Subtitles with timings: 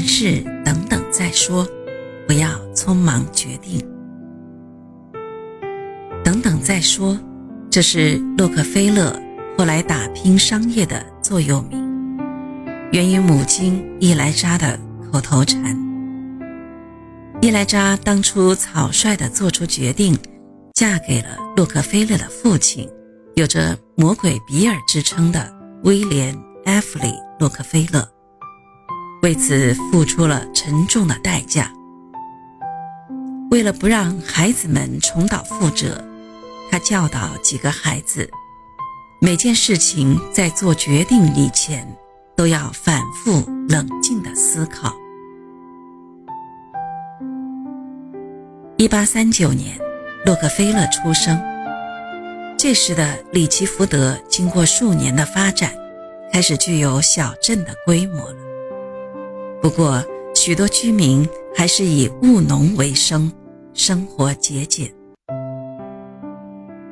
[0.00, 1.68] 凡事等等再说，
[2.26, 3.86] 不要匆忙决定。
[6.24, 7.20] 等等再说，
[7.70, 9.14] 这是洛克菲勒
[9.58, 12.18] 后来打拼商业的座右铭，
[12.92, 14.80] 源于母亲伊莱扎的
[15.12, 15.76] 口头禅。
[17.42, 20.16] 伊莱扎当初草率地做出决定，
[20.72, 22.88] 嫁给了洛克菲勒的父亲，
[23.34, 27.08] 有着“魔鬼比尔”之称的威廉·埃弗里·
[27.38, 28.08] 洛克菲勒。
[29.22, 31.70] 为此付出了沉重的代价。
[33.50, 36.02] 为了不让孩子们重蹈覆辙，
[36.70, 38.30] 他教导几个孩子，
[39.20, 41.86] 每件事情在做决定以前
[42.36, 44.94] 都要反复冷静的思考。
[48.76, 49.78] 一八三九年，
[50.24, 51.38] 洛克菲勒出生。
[52.56, 55.72] 这时的里奇福德经过数年的发展，
[56.32, 58.49] 开始具有小镇的规模了。
[59.62, 60.02] 不过，
[60.34, 63.30] 许多居民还是以务农为生，
[63.74, 64.90] 生活节俭。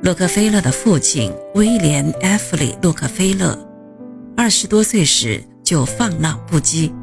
[0.03, 3.57] 洛克菲勒的父亲威廉·埃弗里·洛克菲勒，
[4.37, 6.93] 二十多岁时就放浪不羁，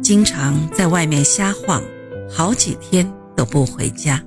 [0.00, 1.82] 经常在外面瞎晃，
[2.30, 4.22] 好几天都不回家，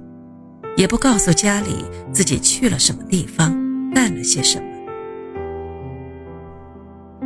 [0.76, 3.52] 也不告诉家里自己去了什么地方，
[3.94, 4.66] 干了些什么。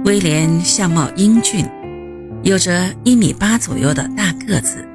[0.06, 1.68] 威廉相貌英俊。
[2.46, 4.88] 有着一米八左右的大个子，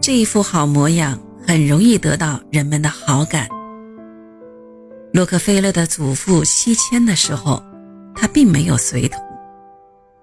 [0.00, 3.46] 这一副好模样很容易得到人们的好感。
[5.12, 7.62] 洛克菲勒的祖父西迁的时候，
[8.16, 9.22] 他并没有随同。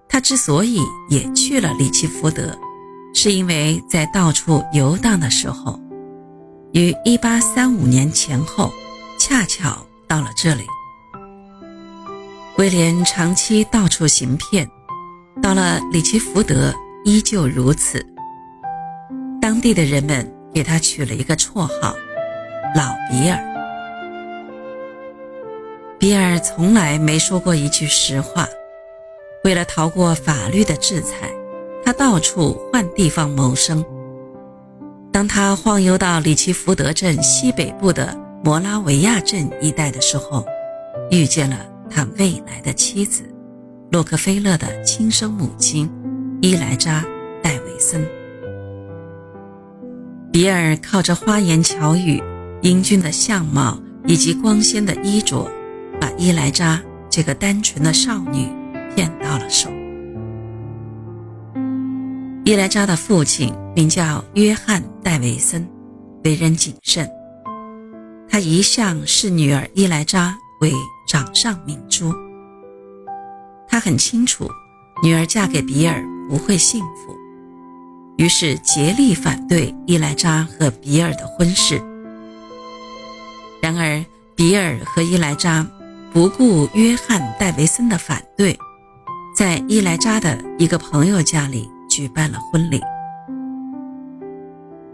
[0.09, 2.59] 他之所以也去了里奇福德，
[3.13, 5.79] 是因为在到处游荡的时候，
[6.73, 8.69] 于1835年前后，
[9.17, 10.63] 恰巧到了这里。
[12.57, 14.69] 威廉长期到处行骗。
[15.39, 16.73] 到了里奇福德，
[17.06, 18.03] 依旧如此。
[19.39, 21.95] 当地的人们给他取了一个绰号
[22.75, 23.39] “老比尔”。
[26.00, 28.47] 比尔从来没说过一句实话。
[29.44, 31.31] 为了逃过法律的制裁，
[31.83, 33.83] 他到处换地方谋生。
[35.11, 40.45] 当他晃悠到里奇福德镇西北部的摩拉维亚镇一带的时候，
[41.09, 43.23] 遇见了他未来的妻子。
[43.91, 45.91] 洛克菲勒的亲生母亲
[46.41, 47.02] 伊莱扎·
[47.44, 48.02] 戴维森。
[50.31, 52.24] 比尔靠着花言巧语、
[52.62, 55.46] 英俊的相貌以及光鲜的衣着，
[56.00, 58.47] 把伊莱扎这个单纯的少女
[58.96, 59.69] 骗到了手。
[62.46, 65.68] 伊莱扎的父亲名叫约翰·戴维森，
[66.24, 67.09] 为人谨慎，
[68.30, 70.72] 他一向视女儿伊莱扎为
[71.09, 72.13] 掌上明珠。
[73.71, 74.51] 他很清楚，
[75.01, 77.15] 女儿嫁给比尔不会幸福，
[78.17, 81.81] 于是竭力反对伊莱扎和比尔的婚事。
[83.61, 84.03] 然而，
[84.35, 85.65] 比尔和伊莱扎
[86.11, 88.59] 不顾约翰·戴维森的反对，
[89.33, 92.81] 在伊莱扎的一个朋友家里举办了婚礼。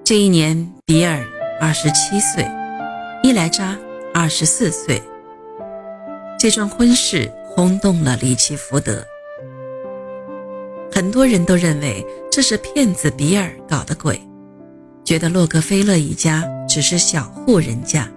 [0.03, 1.25] 这一年，比尔
[1.59, 2.47] 二十七岁，
[3.23, 3.75] 伊莱扎
[4.13, 5.01] 二十四岁。
[6.37, 7.33] 这桩婚事。
[7.57, 9.03] 轰动了里奇福德，
[10.91, 14.21] 很多人都认为这是骗子比尔搞的鬼，
[15.03, 18.07] 觉得洛克菲勒一家只是小户人家，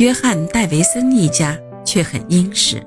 [0.00, 2.84] 约翰·戴维森一家却很殷实。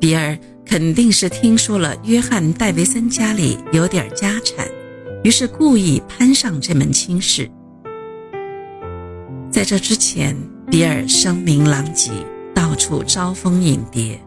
[0.00, 0.34] 比尔
[0.64, 4.66] 肯定是听说了约翰·戴维森家里有点家产，
[5.22, 7.50] 于是故意攀上这门亲事。
[9.50, 10.34] 在这之前，
[10.70, 12.12] 比尔声名狼藉，
[12.54, 14.18] 到处招蜂引蝶。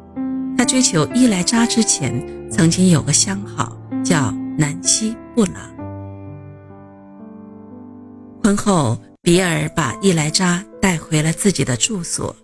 [0.60, 2.14] 他追求伊莱扎之前，
[2.52, 5.54] 曾经有个相好叫南希·布朗。
[8.44, 12.36] 婚后，比尔把伊莱扎带回了自己的住所，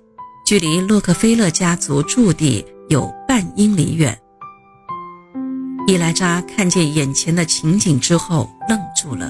[0.47, 4.17] 距离洛克菲勒家族驻地有半英里远。
[5.85, 9.29] 伊莱扎看见眼前的情景之后，愣住了。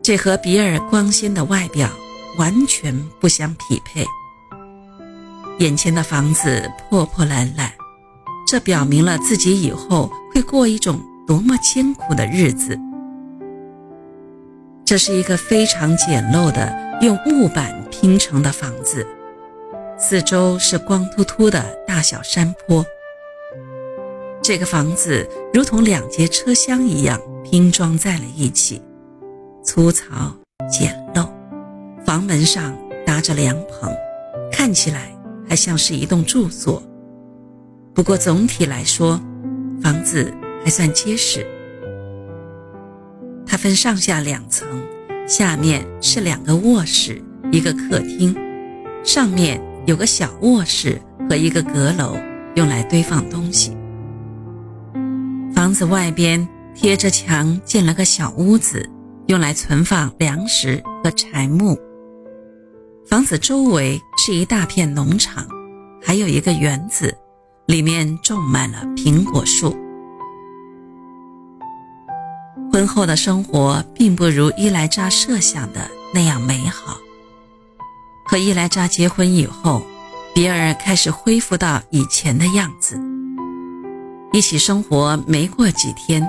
[0.00, 1.90] 这和比尔光鲜的外表
[2.38, 4.06] 完全不相匹配。
[5.62, 7.70] 眼前的房子破破烂烂，
[8.48, 12.76] 这表明了自己以后会过一种多么艰苦的日子。
[14.84, 19.06] 这是一个非常简陋的用木板拼成的房子，
[19.96, 22.84] 四周是光秃秃的大小山坡。
[24.42, 25.24] 这个房子
[25.54, 28.82] 如同两节车厢一样拼装在了一起，
[29.62, 30.34] 粗糙
[30.68, 31.28] 简陋，
[32.04, 32.76] 房门上
[33.06, 33.94] 搭着凉棚，
[34.50, 35.11] 看起来。
[35.52, 36.82] 还像是一栋住所，
[37.92, 39.20] 不过总体来说，
[39.82, 40.32] 房子
[40.64, 41.46] 还算结实。
[43.44, 44.66] 它分上下两层，
[45.28, 48.34] 下面是两个卧室，一个客厅，
[49.04, 52.16] 上面有个小卧室和一个阁楼，
[52.54, 53.76] 用来堆放东西。
[55.54, 58.88] 房子外边贴着墙建了个小屋子，
[59.26, 61.78] 用来存放粮食和柴木。
[63.08, 65.46] 房子周围是一大片农场，
[66.00, 67.14] 还有一个园子，
[67.66, 69.76] 里面种满了苹果树。
[72.72, 76.96] 婚后的生活并不如伊莱扎设想的那样美好。
[78.24, 79.82] 和伊莱扎结婚以后，
[80.34, 82.98] 比尔开始恢复到以前的样子。
[84.32, 86.26] 一起生活没过几天，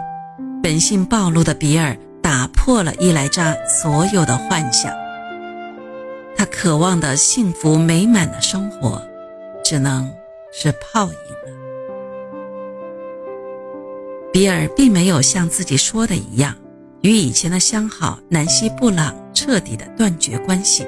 [0.62, 4.92] 本性暴露的比尔打破了伊莱扎所有的幻想。
[6.44, 9.02] 他渴望的幸福美满的生活，
[9.64, 10.14] 只能
[10.52, 11.48] 是泡影了。
[14.34, 16.54] 比尔并没有像自己说的一样，
[17.00, 20.86] 与以前的相好南希·布朗彻底的断绝关系。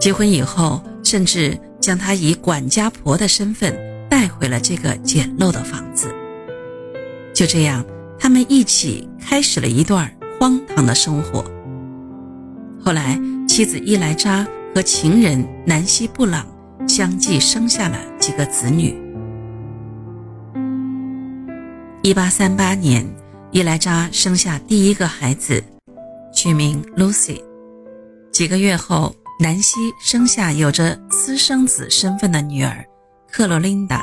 [0.00, 3.76] 结婚以后，甚至将她以管家婆的身份
[4.08, 6.14] 带回了这个简陋的房子。
[7.34, 7.84] 就这样，
[8.16, 10.08] 他们一起开始了一段
[10.38, 11.44] 荒唐的生活。
[12.84, 16.46] 后来，妻子伊莱扎和情人南希·布朗
[16.86, 18.94] 相继生下了几个子女。
[22.02, 23.02] 一八三八年，
[23.52, 25.64] 伊莱扎生下第一个孩子，
[26.34, 27.40] 取名 Lucy。
[28.30, 32.84] 几个月后，南希生下有着私生子身份的女儿
[33.32, 34.02] 克罗琳达。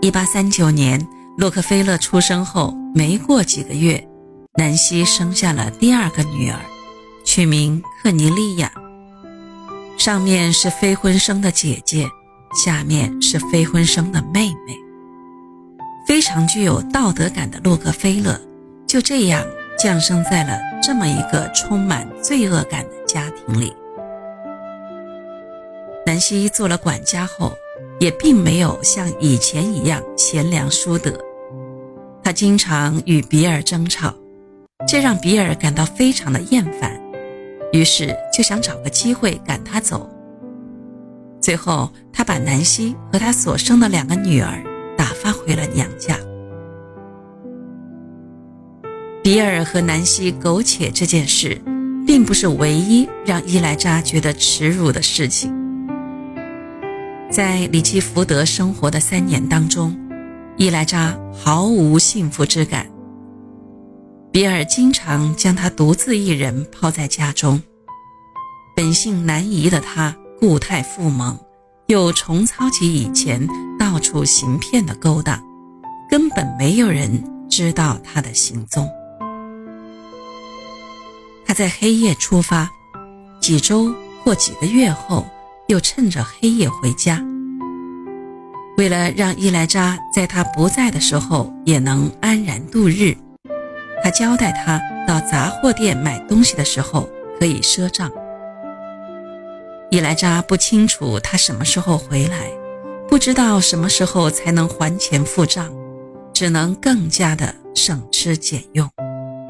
[0.00, 4.02] 一八三九年，洛克菲勒出生后没过几个月，
[4.56, 6.58] 南希生下了第二个女儿，
[7.28, 8.72] 取名克尼利亚。
[9.98, 12.08] 上面是非婚生的姐姐，
[12.54, 14.74] 下面是非婚生的妹妹。
[16.06, 18.40] 非常具有道德感的洛克菲勒，
[18.86, 19.44] 就这样
[19.78, 23.74] 降生在了这么一个充满罪恶感的家庭里。
[26.06, 27.52] 南希做了管家后，
[28.00, 31.12] 也并没有像以前一样贤良淑德，
[32.24, 34.14] 他经常与比尔争吵，
[34.88, 36.97] 这让比尔感到非常的厌烦，
[37.72, 40.08] 于是就想找个机会赶他走。
[41.40, 44.62] 最后，他把南希和他所生的两个女儿
[44.96, 45.08] 打。
[45.18, 46.16] 发回了娘家。
[49.20, 51.60] 比尔和南希苟且这件事，
[52.06, 55.52] 并不是唯一让伊莱扎觉得耻辱的事情。
[57.30, 59.94] 在里奇福德生活的三年当中，
[60.56, 62.86] 伊莱扎毫无幸福之感。
[64.38, 67.60] 比尔经常将他独自一人抛在家中，
[68.76, 71.36] 本性难移的他固态复萌。
[71.88, 73.44] 又重操起以前
[73.76, 75.42] 到处行骗的勾当，
[76.08, 78.88] 根本没有人知道他的行踪。
[81.44, 82.70] 他在黑夜出发，
[83.40, 83.92] 几周
[84.22, 85.26] 或几个月后
[85.66, 87.20] 又趁着黑夜回家。
[88.76, 93.16] 为了让伊莱扎在他不在的时候也能安然度日，
[94.02, 97.08] 他交代他到杂货店买东西的时候
[97.38, 98.10] 可以赊账。
[99.90, 102.50] 伊莱扎不清楚他什么时候回来，
[103.08, 105.72] 不知道什么时候才能还钱付账，
[106.32, 108.88] 只能更加的省吃俭用，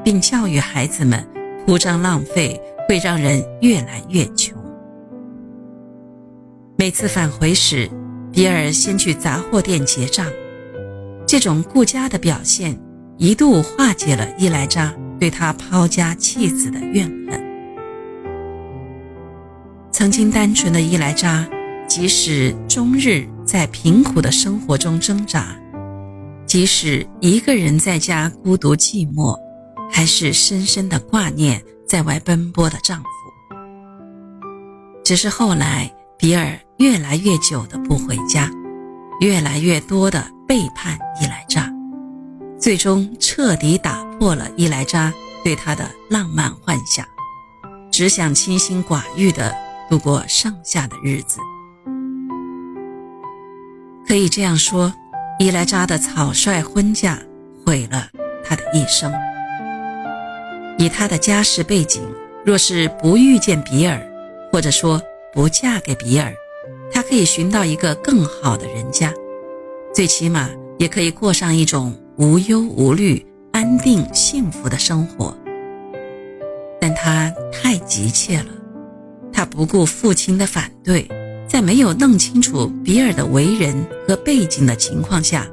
[0.03, 1.25] 并教育孩子们：
[1.65, 4.57] 铺张浪费会让人越来越穷。
[6.77, 7.89] 每次返回时，
[8.31, 10.25] 比尔先去杂货店结账，
[11.27, 12.79] 这种顾家的表现
[13.19, 17.37] 一度化解了伊莱扎对他抛家弃子的怨恨。
[19.91, 21.45] 曾经单纯的伊莱扎，
[21.85, 25.53] 即使终日在贫苦的生活中挣扎，
[26.45, 29.37] 即使一个人在家孤独寂寞，
[29.91, 33.05] 还是深深的挂念在外奔波的丈夫。
[35.03, 38.49] 只是后来，比尔越来越久的不回家，
[39.19, 41.69] 越来越多的背叛伊莱扎，
[42.59, 45.13] 最终彻底打破了伊莱扎
[45.43, 47.05] 对他的浪漫幻想，
[47.91, 49.55] 只想清心寡欲的。
[49.89, 51.39] 度过剩下的日子，
[54.07, 54.93] 可以这样说，
[55.39, 57.17] 伊莱扎的草率婚嫁
[57.65, 58.07] 毁了
[58.45, 59.11] 他的一生。
[60.77, 62.03] 以他的家世背景，
[62.45, 63.99] 若是不遇见比尔，
[64.51, 65.01] 或者说
[65.33, 66.31] 不嫁给比尔，
[66.91, 69.11] 他可以寻到一个更好的人家，
[69.91, 75.33] 最起码也可以过上一种无忧无虑、安定幸福的生活。
[76.81, 78.47] 但他太急切了。
[79.31, 81.07] 他不顾父亲的反对，
[81.47, 83.73] 在没有弄清楚比尔的为人
[84.05, 85.47] 和背景的情况下，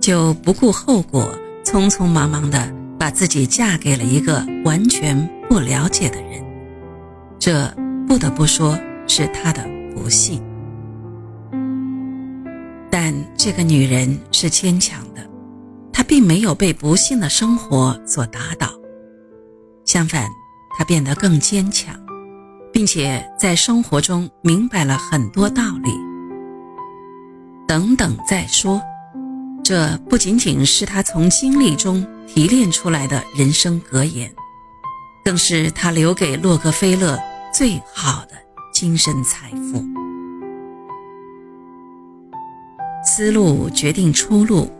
[0.00, 6.42] 就不顾后果，匆匆忙忙地把把自己嫁给了一个完全不了解的人，
[7.38, 7.70] 这
[8.08, 9.62] 不得不说是她的
[9.94, 10.42] 不幸。
[12.90, 15.20] 但这个女人是坚强的，
[15.94, 18.68] 他并没有被不幸的生活所打倒，
[19.86, 20.28] 相反，
[20.76, 21.94] 他变得更坚强，
[22.72, 25.92] 并且在生活中明白了很多道理。
[27.66, 28.82] 等等再说。
[29.62, 34.30] 这不仅仅是他从经历中提炼出来的人生格言，
[35.24, 37.18] 更是他留给洛克菲勒
[37.50, 38.34] 最好的
[38.74, 39.82] 精神财富。
[43.02, 44.70] 思路决定出路，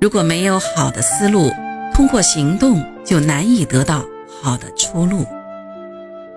[0.00, 1.50] 如果没有好的思路，
[1.94, 4.04] 通过行动就难以得到
[4.42, 5.24] 好的出路。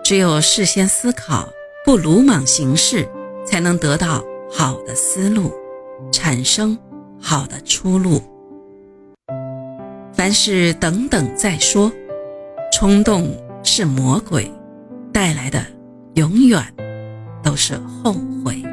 [0.04, 1.50] 只有事先思考，
[1.86, 3.08] 不鲁莽行事，
[3.46, 5.52] 才能得到好的思路，
[6.12, 6.78] 产生。
[7.22, 8.22] 好的出路。
[10.14, 11.92] 凡事等等再说，
[12.72, 14.50] 冲动是魔鬼，
[15.12, 15.62] 带来的
[16.14, 16.64] 永远
[17.44, 18.14] 都是后
[18.46, 18.64] 悔。